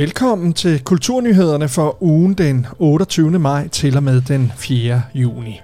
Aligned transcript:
Velkommen 0.00 0.52
til 0.52 0.84
Kulturnyhederne 0.84 1.68
for 1.68 2.02
ugen 2.02 2.34
den 2.34 2.66
28. 2.78 3.38
maj 3.38 3.68
til 3.68 3.96
og 3.96 4.02
med 4.02 4.20
den 4.20 4.52
4. 4.56 5.02
juni. 5.14 5.60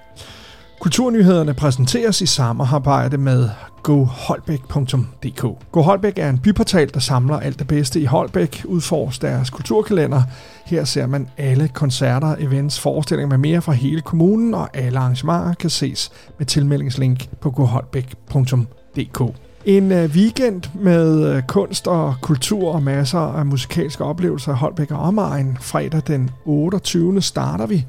Kulturnyhederne 0.80 1.54
præsenteres 1.54 2.20
i 2.20 2.26
samarbejde 2.26 3.18
med 3.18 3.48
goholbæk.dk. 3.82 5.72
GoHolbæk 5.72 6.18
er 6.18 6.30
en 6.30 6.38
byportal, 6.38 6.94
der 6.94 7.00
samler 7.00 7.40
alt 7.40 7.58
det 7.58 7.66
bedste 7.66 8.00
i 8.00 8.04
Holbæk, 8.04 8.62
udfors 8.64 9.18
deres 9.18 9.50
kulturkalender. 9.50 10.22
Her 10.66 10.84
ser 10.84 11.06
man 11.06 11.28
alle 11.36 11.68
koncerter, 11.68 12.36
events, 12.38 12.80
forestillinger 12.80 13.28
med 13.28 13.38
mere 13.38 13.62
fra 13.62 13.72
hele 13.72 14.00
kommunen, 14.00 14.54
og 14.54 14.76
alle 14.76 14.98
arrangementer 14.98 15.54
kan 15.54 15.70
ses 15.70 16.12
med 16.38 16.46
tilmeldingslink 16.46 17.28
på 17.40 17.50
goholbæk.dk. 17.50 19.45
En 19.66 19.92
øh, 19.92 20.10
weekend 20.10 20.62
med 20.74 21.36
øh, 21.36 21.42
kunst 21.42 21.86
og 21.86 22.16
kultur 22.22 22.72
og 22.72 22.82
masser 22.82 23.18
af 23.18 23.46
musikalske 23.46 24.04
oplevelser 24.04 24.52
i 24.52 24.54
Holbæk 24.54 24.90
og 24.90 24.98
omegn. 24.98 25.58
Fredag 25.60 26.02
den 26.06 26.30
28. 26.44 27.22
starter 27.22 27.66
vi 27.66 27.84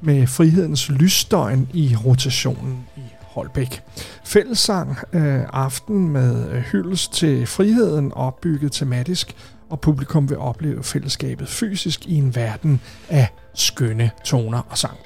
med 0.00 0.26
Frihedens 0.26 0.88
Lysdøgn 0.88 1.68
i 1.72 1.96
rotationen 2.04 2.86
i 2.96 3.00
Holbæk. 3.20 3.82
Fællessang 4.24 4.96
øh, 5.12 5.40
aften 5.52 6.08
med 6.08 6.50
øh, 6.50 6.60
hyldest 6.60 7.12
til 7.12 7.46
friheden 7.46 8.12
opbygget 8.12 8.72
tematisk, 8.72 9.36
og 9.70 9.80
publikum 9.80 10.28
vil 10.28 10.38
opleve 10.38 10.82
fællesskabet 10.82 11.48
fysisk 11.48 12.06
i 12.06 12.14
en 12.14 12.36
verden 12.36 12.80
af 13.08 13.28
skønne 13.54 14.10
toner 14.24 14.60
og 14.70 14.78
sang. 14.78 14.96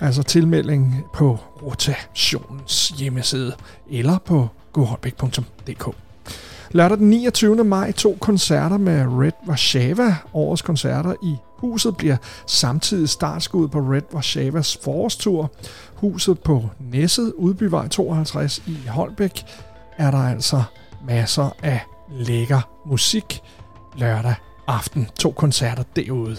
Altså 0.00 0.22
tilmelding 0.22 1.04
på 1.12 1.38
rotationens 1.62 2.88
hjemmeside 2.88 3.54
eller 3.90 4.18
på 4.18 4.48
goholbæk.dk. 4.72 5.96
Lørdag 6.70 6.98
den 6.98 7.10
29. 7.10 7.64
maj 7.64 7.92
to 7.92 8.16
koncerter 8.20 8.78
med 8.78 9.06
Red 9.06 9.32
Warszawa. 9.48 10.16
Årets 10.34 10.62
koncerter 10.62 11.14
i 11.22 11.36
huset 11.58 11.96
bliver 11.96 12.16
samtidig 12.46 13.08
startskud 13.08 13.68
på 13.68 13.78
Red 13.78 14.14
Warszawas 14.14 14.78
forårstur. 14.82 15.50
Huset 15.94 16.38
på 16.38 16.68
Næsset, 16.80 17.32
Udbyvej 17.36 17.88
52 17.88 18.62
i 18.66 18.76
Holbæk, 18.88 19.44
er 19.98 20.10
der 20.10 20.18
altså 20.18 20.62
masser 21.06 21.56
af 21.62 21.80
lækker 22.10 22.60
musik 22.86 23.40
lørdag 23.96 24.34
aften. 24.66 25.08
To 25.18 25.30
koncerter 25.30 25.82
derude. 25.96 26.36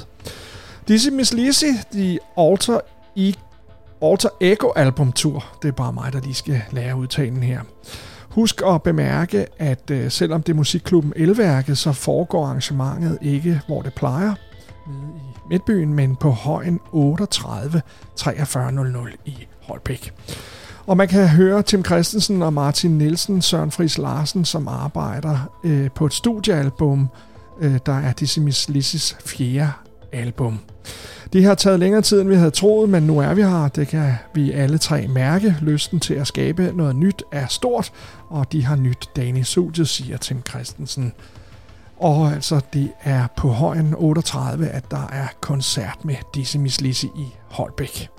Dizzy 0.87 1.09
Miss 1.09 1.33
Lizzy, 1.33 1.65
The 1.91 2.19
Alter, 2.37 2.79
i 3.15 3.35
Alter 4.01 4.29
Ego 4.41 4.71
albumtur. 4.75 5.45
Det 5.61 5.67
er 5.67 5.71
bare 5.71 5.93
mig, 5.93 6.13
der 6.13 6.19
lige 6.21 6.33
skal 6.33 6.61
lære 6.71 6.95
udtalen 6.95 7.43
her. 7.43 7.61
Husk 8.29 8.61
at 8.67 8.83
bemærke, 8.83 9.45
at 9.57 9.91
øh, 9.91 10.11
selvom 10.11 10.43
det 10.43 10.51
er 10.51 10.55
musikklubben 10.57 11.13
Elværket, 11.15 11.77
så 11.77 11.91
foregår 11.91 12.45
arrangementet 12.45 13.17
ikke, 13.21 13.61
hvor 13.67 13.81
det 13.81 13.93
plejer, 13.93 14.33
nede 14.87 15.13
i 15.17 15.49
Midtbyen, 15.49 15.93
men 15.93 16.15
på 16.15 16.29
højen 16.29 16.79
38 16.91 17.81
4300 18.23 19.11
i 19.25 19.47
Holbæk. 19.61 20.13
Og 20.87 20.97
man 20.97 21.07
kan 21.07 21.27
høre 21.27 21.63
Tim 21.63 21.85
Christensen 21.85 22.41
og 22.41 22.53
Martin 22.53 22.97
Nielsen, 22.97 23.41
Søren 23.41 23.71
Friis 23.71 23.97
Larsen, 23.97 24.45
som 24.45 24.67
arbejder 24.67 25.37
øh, 25.63 25.91
på 25.95 26.05
et 26.05 26.13
studiealbum, 26.13 27.09
øh, 27.61 27.79
der 27.85 27.99
er 27.99 28.13
Dissimis 28.13 28.69
Lissis 28.69 29.17
fjerde 29.25 29.71
album. 30.15 30.59
Det 31.33 31.43
har 31.43 31.55
taget 31.55 31.79
længere 31.79 32.01
tid, 32.01 32.21
end 32.21 32.29
vi 32.29 32.35
havde 32.35 32.51
troet, 32.51 32.89
men 32.89 33.03
nu 33.03 33.19
er 33.19 33.33
vi 33.33 33.41
her. 33.41 33.67
Det 33.67 33.87
kan 33.87 34.13
vi 34.33 34.51
alle 34.51 34.77
tre 34.77 35.07
mærke. 35.07 35.55
Lysten 35.61 35.99
til 35.99 36.13
at 36.13 36.27
skabe 36.27 36.71
noget 36.75 36.95
nyt 36.95 37.23
er 37.31 37.47
stort, 37.47 37.91
og 38.29 38.51
de 38.51 38.63
har 38.65 38.75
nyt 38.75 39.09
dagen 39.15 39.37
i 39.37 39.43
studiet, 39.43 39.87
siger 39.87 40.17
Tim 40.17 40.41
Christensen. 40.49 41.13
Og 41.97 42.31
altså, 42.31 42.61
det 42.73 42.91
er 43.03 43.27
på 43.37 43.49
højen 43.49 43.95
38, 43.97 44.67
at 44.67 44.91
der 44.91 45.07
er 45.11 45.27
koncert 45.41 46.05
med 46.05 46.15
disse 46.35 46.59
Miss 46.59 47.03
i 47.03 47.35
Holbæk. 47.49 48.09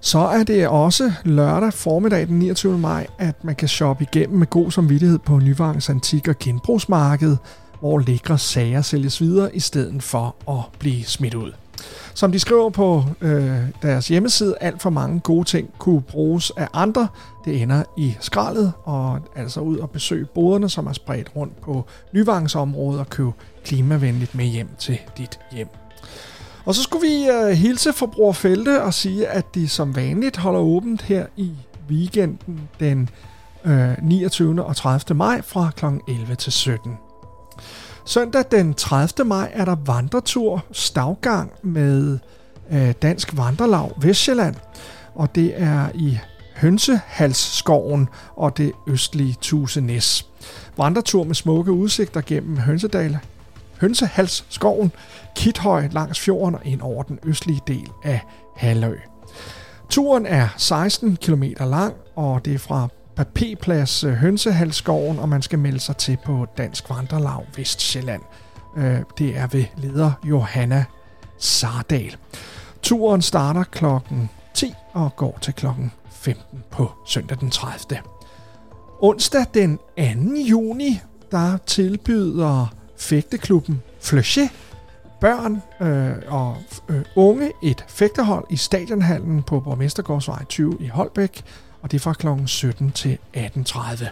Så 0.00 0.18
er 0.18 0.42
det 0.42 0.68
også 0.68 1.12
lørdag 1.24 1.72
formiddag 1.72 2.26
den 2.26 2.38
29. 2.38 2.78
maj, 2.78 3.06
at 3.18 3.44
man 3.44 3.54
kan 3.54 3.68
shoppe 3.68 4.06
igennem 4.12 4.38
med 4.38 4.46
god 4.46 4.70
samvittighed 4.70 5.18
på 5.18 5.38
Nyvangs 5.38 5.88
Antik- 5.88 6.28
og 6.28 6.38
Genbrugsmarked, 6.38 7.36
hvor 7.80 7.98
lækre 7.98 8.38
sager 8.38 8.82
sælges 8.82 9.20
videre 9.20 9.56
i 9.56 9.60
stedet 9.60 10.02
for 10.02 10.34
at 10.50 10.78
blive 10.78 11.04
smidt 11.04 11.34
ud. 11.34 11.52
Som 12.14 12.32
de 12.32 12.38
skriver 12.38 12.70
på 12.70 13.04
øh, 13.20 13.58
deres 13.82 14.08
hjemmeside, 14.08 14.54
alt 14.60 14.82
for 14.82 14.90
mange 14.90 15.20
gode 15.20 15.44
ting 15.44 15.70
kunne 15.78 16.00
bruges 16.00 16.52
af 16.56 16.68
andre. 16.72 17.08
Det 17.44 17.62
ender 17.62 17.82
i 17.96 18.16
skraldet, 18.20 18.72
og 18.84 19.20
altså 19.36 19.60
ud 19.60 19.78
og 19.78 19.90
besøge 19.90 20.26
boderne, 20.26 20.68
som 20.68 20.86
er 20.86 20.92
spredt 20.92 21.30
rundt 21.36 21.60
på 21.60 21.84
Nyvangsområdet 22.12 23.00
og 23.00 23.10
købe 23.10 23.32
klimavenligt 23.64 24.34
med 24.34 24.44
hjem 24.44 24.68
til 24.78 24.98
dit 25.18 25.38
hjem. 25.52 25.68
Og 26.64 26.74
så 26.74 26.82
skulle 26.82 27.08
vi 27.08 27.28
øh, 27.28 27.48
hilse 27.48 27.92
forbruger 27.92 28.32
Felte 28.32 28.82
og 28.82 28.94
sige, 28.94 29.28
at 29.28 29.54
de 29.54 29.68
som 29.68 29.96
vanligt 29.96 30.36
holder 30.36 30.60
åbent 30.60 31.02
her 31.02 31.26
i 31.36 31.52
weekenden 31.90 32.68
den 32.80 33.08
øh, 33.64 33.90
29. 34.02 34.64
og 34.64 34.76
30. 34.76 35.16
maj 35.16 35.42
fra 35.42 35.70
kl. 35.76 35.84
11 36.08 36.34
til 36.34 36.52
17. 36.52 36.92
Søndag 38.04 38.44
den 38.50 38.74
30. 38.74 39.28
maj 39.28 39.50
er 39.54 39.64
der 39.64 39.76
vandretur 39.86 40.64
stavgang 40.72 41.52
med 41.62 42.18
øh, 42.72 42.92
Dansk 43.02 43.36
Vandrelag 43.36 43.90
Vestjylland, 44.02 44.54
og 45.14 45.34
det 45.34 45.62
er 45.62 45.88
i 45.94 46.18
Hønsehalsskoven 46.56 48.08
og 48.36 48.56
det 48.56 48.72
østlige 48.86 49.36
Tusenæs. 49.40 50.26
Vandretur 50.76 51.24
med 51.24 51.34
smukke 51.34 51.72
udsigter 51.72 52.20
gennem 52.20 52.58
Hønsedal, 52.58 53.18
Hønsehalsskoven, 53.80 54.92
Kithøj 55.36 55.88
langs 55.92 56.20
fjorden 56.20 56.54
og 56.54 56.60
ind 56.64 56.80
over 56.80 57.02
den 57.02 57.18
østlige 57.24 57.60
del 57.66 57.88
af 58.04 58.20
Halø. 58.56 58.96
Turen 59.90 60.26
er 60.26 60.48
16 60.56 61.16
km 61.16 61.42
lang, 61.60 61.94
og 62.16 62.44
det 62.44 62.54
er 62.54 62.58
fra 62.58 62.88
Papirplads 63.18 64.04
øh, 64.04 64.12
Hønsehalsskoven, 64.12 65.18
og 65.18 65.28
man 65.28 65.42
skal 65.42 65.58
melde 65.58 65.80
sig 65.80 65.96
til 65.96 66.18
på 66.24 66.46
Dansk 66.56 66.90
Vandrelag 66.90 67.46
Vestjylland. 67.56 68.22
Øh, 68.76 69.00
det 69.18 69.36
er 69.36 69.46
ved 69.46 69.64
leder 69.76 70.12
Johanna 70.24 70.84
Sardal. 71.38 72.16
Turen 72.82 73.22
starter 73.22 73.64
klokken 73.64 74.30
10 74.54 74.74
og 74.92 75.16
går 75.16 75.38
til 75.42 75.54
klokken 75.54 75.92
15 76.10 76.64
på 76.70 76.90
søndag 77.06 77.38
den 77.40 77.50
30. 77.50 78.00
Onsdag 79.00 79.46
den 79.54 79.78
2. 79.78 79.82
juni, 80.48 81.00
der 81.30 81.58
tilbyder 81.66 82.74
fægteklubben 82.96 83.82
Fleuchet 84.00 84.50
børn 85.20 85.62
øh, 85.80 86.12
og 86.28 86.56
øh, 86.88 87.02
unge 87.16 87.52
et 87.62 87.84
fægtehold 87.88 88.44
i 88.50 88.56
stadionhallen 88.56 89.42
på 89.42 89.60
Borgmestergårdsvej 89.60 90.44
20 90.44 90.76
i 90.80 90.86
Holbæk 90.86 91.44
og 91.82 91.90
det 91.90 91.96
er 91.96 92.00
fra 92.00 92.12
kl. 92.12 92.46
17 92.46 92.92
til 92.92 93.18
18.30. 93.36 94.06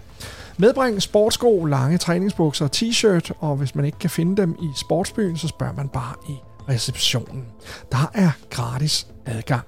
Medbring 0.56 1.02
sportsko, 1.02 1.64
lange 1.64 1.98
træningsbukser 1.98 2.64
og 2.64 2.70
t-shirt, 2.76 3.30
og 3.38 3.56
hvis 3.56 3.74
man 3.74 3.84
ikke 3.84 3.98
kan 3.98 4.10
finde 4.10 4.42
dem 4.42 4.56
i 4.62 4.68
sportsbyen, 4.76 5.36
så 5.36 5.48
spørger 5.48 5.72
man 5.72 5.88
bare 5.88 6.14
i 6.28 6.36
receptionen. 6.68 7.44
Der 7.92 8.10
er 8.14 8.30
gratis 8.50 9.06
adgang. 9.26 9.62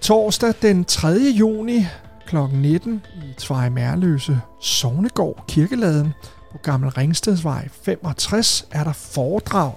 Torsdag 0.00 0.54
den 0.62 0.84
3. 0.84 1.08
juni 1.08 1.86
kl. 2.26 2.36
19 2.52 3.02
i 3.14 3.34
Tvej 3.38 3.68
Mærløse 3.68 4.40
Sognegård 4.60 5.44
Kirkeladen 5.48 6.12
på 6.52 6.58
Gammel 6.58 6.90
Ringstedsvej 6.90 7.68
65 7.82 8.66
er 8.70 8.84
der 8.84 8.92
foredrag, 8.92 9.72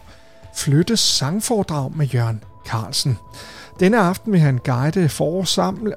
flyttes 0.56 1.00
sangforedrag 1.00 1.92
med 1.96 2.06
Jørgen 2.06 2.44
Carlsen. 2.66 3.18
Denne 3.80 4.00
aften 4.00 4.32
vil 4.32 4.42
han 4.42 4.60
guide 4.64 5.10
forsamle, 5.10 5.94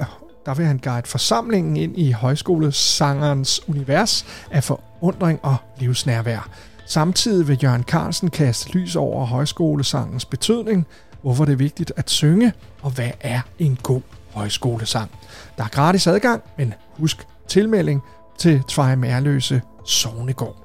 der 0.47 0.55
vil 0.55 0.67
han 0.67 0.79
guide 0.79 1.07
forsamlingen 1.07 1.77
ind 1.77 1.99
i 1.99 2.13
højskolesangerens 2.13 3.69
univers 3.69 4.27
af 4.51 4.65
forundring 4.65 5.41
og 5.43 5.57
livsnærvær. 5.79 6.49
Samtidig 6.87 7.49
vil 7.49 7.59
Jørgen 7.63 7.83
Carlsen 7.83 8.31
kaste 8.31 8.71
lys 8.73 8.97
over 8.97 9.27
højskolesangens 9.27 10.25
betydning, 10.25 10.87
hvorfor 11.23 11.45
det 11.45 11.53
er 11.53 11.57
vigtigt 11.57 11.93
at 11.97 12.11
synge, 12.11 12.53
og 12.83 12.91
hvad 12.91 13.11
er 13.21 13.41
en 13.59 13.79
god 13.83 14.01
højskolesang. 14.35 15.11
Der 15.59 15.65
er 15.65 15.69
gratis 15.69 16.07
adgang, 16.07 16.43
men 16.59 16.75
husk 16.99 17.27
tilmelding 17.49 18.03
til 18.39 18.63
Tveje 18.69 18.97
Mærløse 18.97 19.63
Sognegård. 19.85 20.57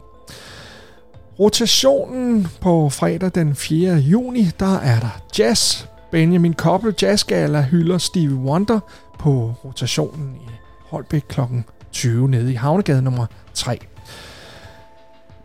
Rotationen 1.40 2.48
på 2.62 2.90
fredag 2.90 3.32
den 3.36 3.56
4. 3.56 3.96
juni, 3.96 4.52
der 4.60 4.76
er 4.76 5.00
der 5.00 5.22
jazz. 5.40 5.86
Benjamin 6.12 6.54
Koppel 6.54 6.96
Jazzgala 7.02 7.62
hylder 7.62 7.98
Stevie 7.98 8.36
Wonder– 8.36 8.80
på 9.25 9.54
rotationen 9.66 10.36
i 10.36 10.50
Holbæk 10.89 11.24
kl. 11.30 11.42
20 11.92 12.30
nede 12.30 12.51
i 12.51 12.56
Havnegade 12.56 13.01
nummer 13.01 13.25
3. 13.54 13.80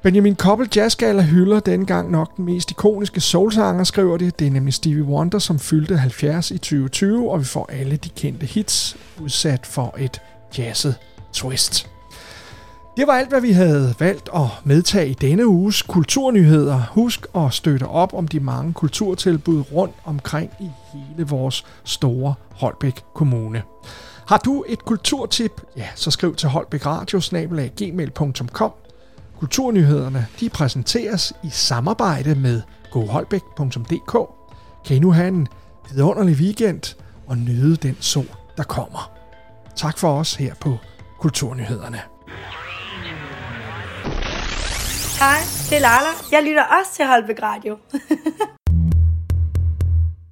Benjamin 0.02 0.36
Koppel 0.36 0.68
Jazzgala 0.76 1.22
hylder 1.22 1.60
dengang 1.60 2.10
nok 2.10 2.36
den 2.36 2.44
mest 2.44 2.70
ikoniske 2.70 3.20
soulsanger, 3.20 3.84
skriver 3.84 4.16
det. 4.16 4.38
Det 4.38 4.46
er 4.46 4.50
nemlig 4.50 4.74
Stevie 4.74 5.02
Wonder, 5.02 5.38
som 5.38 5.58
fyldte 5.58 5.98
70 5.98 6.50
i 6.50 6.58
2020, 6.58 7.30
og 7.30 7.40
vi 7.40 7.44
får 7.44 7.70
alle 7.72 7.96
de 7.96 8.08
kendte 8.08 8.46
hits 8.46 8.96
udsat 9.20 9.66
for 9.66 9.94
et 9.98 10.20
jazzet 10.58 10.94
twist. 11.32 11.90
Det 13.00 13.06
var 13.06 13.14
alt, 13.14 13.28
hvad 13.28 13.40
vi 13.40 13.52
havde 13.52 13.94
valgt 13.98 14.28
at 14.34 14.46
medtage 14.64 15.08
i 15.08 15.14
denne 15.14 15.46
uges 15.46 15.82
kulturnyheder. 15.82 16.82
Husk 16.90 17.26
at 17.34 17.52
støtte 17.52 17.86
op 17.86 18.14
om 18.14 18.28
de 18.28 18.40
mange 18.40 18.72
kulturtilbud 18.72 19.64
rundt 19.72 19.94
omkring 20.04 20.50
i 20.60 20.70
hele 20.92 21.28
vores 21.28 21.64
store 21.84 22.34
Holbæk 22.54 23.04
Kommune. 23.14 23.62
Har 24.26 24.38
du 24.38 24.64
et 24.68 24.84
kulturtip, 24.84 25.60
ja, 25.76 25.86
så 25.94 26.10
skriv 26.10 26.34
til 26.34 26.48
holbækradio.gmail.com. 26.48 28.72
Kulturnyhederne 29.38 30.26
de 30.40 30.48
præsenteres 30.48 31.32
i 31.44 31.48
samarbejde 31.50 32.34
med 32.34 32.62
goholbæk.dk. 32.90 34.16
Kan 34.86 34.96
I 34.96 34.98
nu 34.98 35.12
have 35.12 35.28
en 35.28 35.48
vidunderlig 35.90 36.36
weekend 36.36 36.96
og 37.26 37.38
nyde 37.38 37.76
den 37.76 37.96
sol, 38.00 38.26
der 38.56 38.62
kommer. 38.62 39.12
Tak 39.76 39.98
for 39.98 40.18
os 40.18 40.34
her 40.34 40.54
på 40.54 40.76
Kulturnyhederne. 41.20 42.00
Hej, 45.20 45.40
det 45.70 45.76
er 45.76 45.80
Lala. 45.80 46.12
Jeg 46.32 46.42
lytter 46.42 46.64
også 46.64 46.92
til 46.94 47.06
Holbæk 47.06 47.42
Radio. 47.42 47.78